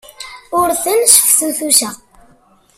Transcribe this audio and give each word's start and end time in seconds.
Ur 0.59 0.67
ten-sseftutuseɣ. 0.83 1.95